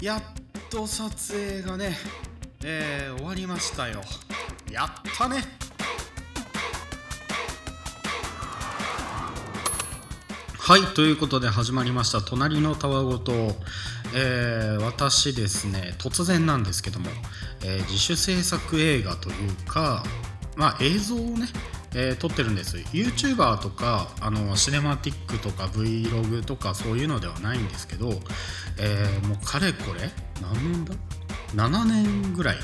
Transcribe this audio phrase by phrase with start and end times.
[0.00, 0.22] やっ
[0.70, 1.96] と撮影がね、
[2.64, 4.00] えー、終わりましたよ。
[4.70, 5.42] やったね。
[10.56, 13.32] はいということで始まりました「隣のたわごと」
[14.14, 17.08] えー、私ですね突然なんですけども、
[17.64, 20.04] えー、自主制作映画というか
[20.56, 21.48] まあ映像をね
[21.94, 22.76] えー、撮ってるんです。
[22.76, 28.10] YouTuber とかあのシネマティックとか Vlog とかそういうのではないんですけど、
[28.78, 30.10] えー、もうかれこれ
[30.42, 30.94] 何年だ
[31.54, 32.56] ？7年ぐらい、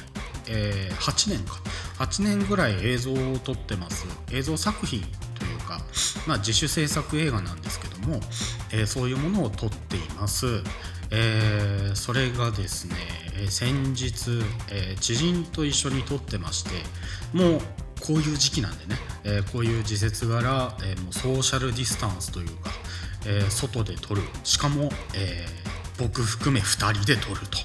[0.49, 1.61] えー、8年か。
[1.99, 4.07] 8年ぐらい映像を撮ってます。
[4.33, 5.81] 映像作品というか、
[6.27, 8.21] まあ、自主制作映画なんですけども、
[8.73, 10.47] えー、そういうものを撮っています、
[11.11, 12.97] えー、それがですね
[13.37, 16.71] え先日、えー、知人と一緒に撮ってまして
[17.33, 17.61] もう
[18.01, 22.71] こういう時期なんでね、えー、こういう時節柄、えー、もうソーシャルディスタンスというか、
[23.27, 24.23] えー、外で撮る。
[24.45, 25.47] しかも、え
[25.97, 27.59] 僕含め2人で撮ると、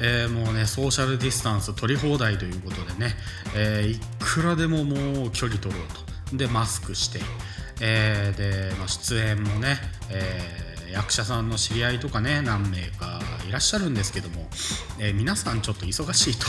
[0.00, 3.14] えもうねソーシャルディスタンス撮り放題ということでね、
[3.56, 5.84] えいくらでももう距離取ろう
[6.30, 6.36] と。
[6.36, 7.18] でマスクして、
[7.80, 9.78] えで、まあ、出演もね、
[10.08, 13.20] え役者さんの知り合いとかね何名か
[13.54, 14.48] らっしゃるんですけども、
[14.98, 16.46] えー、皆さんちょっと忙しいと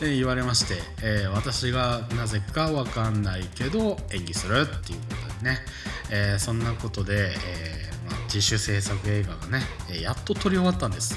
[0.04, 5.64] 言われまして、えー、私がなぜか分かんないけど演技するっていうことでね、
[6.10, 9.66] えー、そんなことで、えまあ、自主制作映画がね
[10.02, 11.16] やっと撮り終わったんです。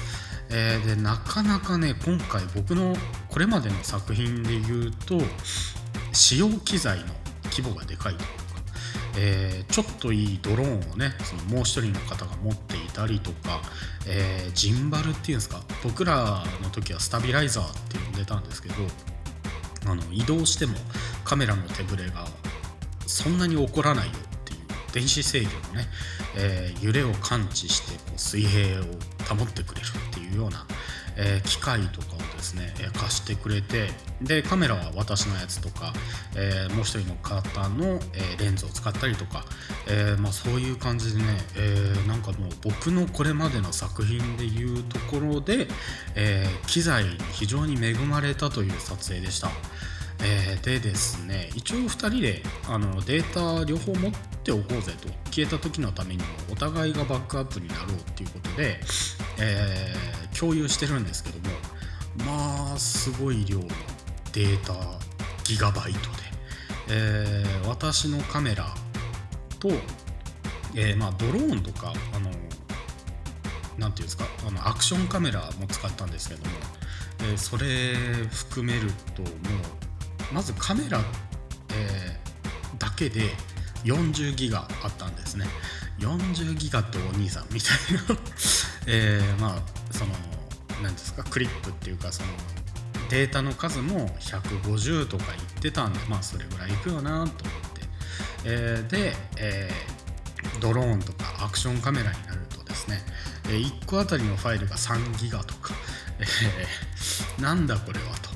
[0.50, 2.96] えでなかなかね今回僕の
[3.28, 5.20] これまでの作品で言うと
[6.14, 7.14] 使用機材の
[7.50, 8.38] 規模がでかいというか
[9.18, 13.62] え、ちょっといいドローンをねそのもう一人の方が持ってたりとか、
[14.08, 18.74] えー、ジンバルっていうんですか僕らの時はスタビライザーって呼んでたんですけど
[19.86, 20.74] あの移動しても
[21.24, 22.26] カメラの手ぶれが
[23.06, 24.58] そんなに起こらないよっていう
[24.92, 25.86] 電子制御のね、
[26.36, 28.84] えー、揺れを感知してこう水平を
[29.28, 30.66] 保ってくれるっていうような、
[31.16, 33.88] え機械とかですね貸してくれて
[34.22, 35.92] でカメラは私のやつとか、
[36.34, 39.44] えー、もう一人の方の、えー、レンズを使ったりとか、
[39.86, 41.26] えー、まあ、そういう感じでね、
[41.56, 45.68] えなんかもう僕のこれまでの作品でいうところで、
[46.14, 49.50] え機材に非常に恵まれたという撮影でした。
[50.22, 54.12] えー、でですね一応2人であのデータ両方持っ
[54.42, 58.80] ておこうぜと消えた時のためにもお互いがバックアップになろうっていうことで、
[59.40, 61.54] えー、共有してるんですけども
[62.24, 63.66] まあすごい量の
[64.32, 64.74] データ
[65.44, 66.06] ギガバイトで、
[66.90, 68.74] えー、私のカメラ
[69.58, 69.68] と、
[70.74, 72.30] えー、まあ、ドローンとかあの
[73.78, 76.50] なていうんですかあのアクションカメラも使ったんですけども、
[77.20, 77.94] えー、それ
[78.30, 79.28] 含めるとも
[80.30, 81.00] うまずカメラ、
[81.74, 83.30] えー、だけで
[83.84, 85.46] 40ギガあったんですね。
[85.98, 88.20] 40ギガってお兄さんみたいな。
[88.86, 90.12] え、まあその
[90.82, 91.24] 何ですか？
[91.24, 92.28] クリップっていうかその
[93.10, 97.38] データの数も150とか言ってたんでまあそれぐらいいくよなと思って、
[98.44, 102.98] えー、で、えー、ドローンとかアクションカメラになるとですね、
[103.46, 105.74] えー、1個あたりのファイルが3ギガとか、
[106.18, 108.30] えー、なんだこれはと、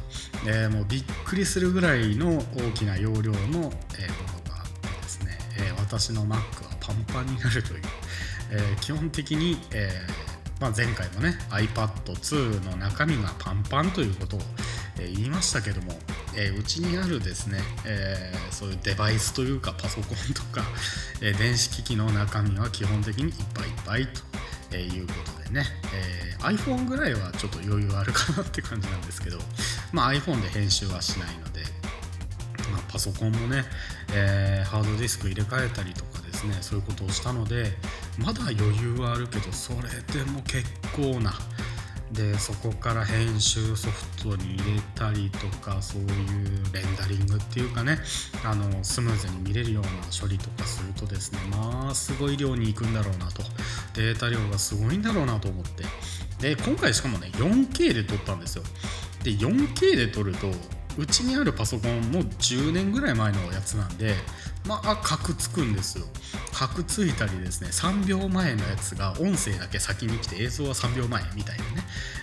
[0.49, 3.71] えー、もうびっくりするぐらいの大きな容量の、え、ものがあっ
[4.81, 6.41] てですね、えー、私の Mac は
[6.81, 7.83] パンパンになるという、
[8.53, 10.22] えー、基本的に、えー
[10.63, 14.41] まあ、前回もね iPad2 の中身がパンパンということを、
[15.01, 15.93] え、言いましたけども、
[16.37, 20.65] えー、うちにあるですね、えー、そういうデバイスというかパソコンとか、
[21.21, 24.21] え電子機器の中身は基本的にいっぱいいっぱいと
[24.73, 29.39] えいうことでね、え iPhone ぐらいはちょっと余裕あるかなって感じなんですけど、
[29.93, 31.63] まあ、iPhone で編集はしないので、
[32.71, 33.65] まあ、パソコンもね、
[34.15, 37.73] えハードディスク入れ替えたりとかですねそういうことをしたので
[38.19, 39.79] まだ余裕はあるけどそれ
[40.13, 40.65] でも結
[40.95, 41.33] 構な。
[42.13, 46.09] でそこから編集ソフトに入れたりとかそういう
[46.71, 47.97] レンダリングっていうかね
[48.45, 49.91] あのスムーズに見れるような
[50.21, 53.43] 処理とかするとですねまあすごい量に行くんだろうなと。
[53.95, 55.85] データ量がすごいんだろうなと思って。
[56.39, 58.63] で今回しかもね 4K で撮ったんですよ。
[59.25, 60.49] で 4K で撮ると
[60.99, 64.15] うちにあるパソコンも10年ぐらい前のやつなんで
[64.67, 66.05] まあカクつくんですよ。
[66.53, 71.71] カクついたりですね3秒前のやつが音声だけ先に来て映像は3秒前みたいなね、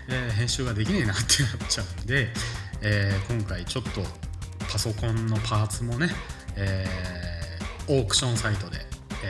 [0.09, 2.27] えー、編集ができねえなってなっちゃうんで、
[2.81, 4.01] えー、今回ちょっと
[4.71, 6.09] パソコンのパーツもね、
[6.55, 8.77] えー、オークションサイトで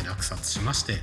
[0.05, 0.93] 落札しまして、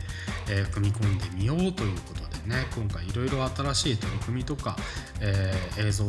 [0.48, 4.76] え組み込んでみようということでね今回いろいろ新しい取り組みとか、
[5.20, 6.04] え映像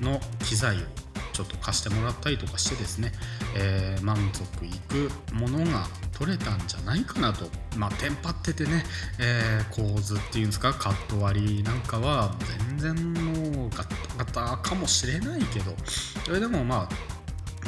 [0.00, 0.80] の機材を
[1.34, 3.12] ちょっと貸してもらったりとかしてですね、
[3.56, 5.86] えー、満足いくものが
[6.16, 7.46] 撮れたんじゃないかなと。
[7.76, 8.84] まあテンパっててね、
[9.18, 12.34] えー、構図っていうんですかカット割りなんかは
[12.78, 15.72] 全然もうガタガタかもしれないけど
[16.24, 16.88] それでもまあ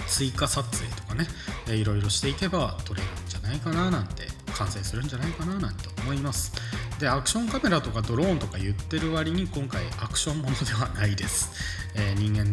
[0.06, 1.26] 追加撮影とかね、
[1.66, 6.52] えー、いろいろしていけば撮れるんじゃないかななんて完成するんじゃないかななんて思います。
[6.98, 11.52] でアクションカメラとかドローンとか言ってる割に今回アクションものではないです、
[11.94, 12.46] えー、人間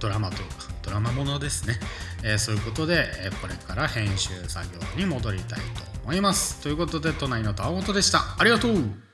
[0.00, 1.78] ドラマというかドラマものですね、
[2.24, 5.64] えー、そういうことで、えこれから編集作業に戻りたいと
[6.04, 6.60] 思います。
[6.62, 8.36] ということで隣のタワごとでした。
[8.38, 9.09] ありがとう。